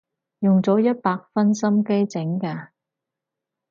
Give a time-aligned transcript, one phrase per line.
[0.39, 2.69] 用咗一百分心機整㗎